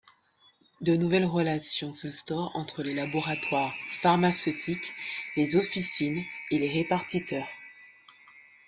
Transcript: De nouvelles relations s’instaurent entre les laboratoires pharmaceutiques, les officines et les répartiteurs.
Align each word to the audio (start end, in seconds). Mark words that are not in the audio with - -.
De 0.81 0.95
nouvelles 0.95 1.25
relations 1.27 1.91
s’instaurent 1.91 2.55
entre 2.55 2.81
les 2.81 2.95
laboratoires 2.95 3.71
pharmaceutiques, 4.01 4.93
les 5.35 5.55
officines 5.57 6.23
et 6.49 6.57
les 6.57 6.71
répartiteurs. 6.73 7.47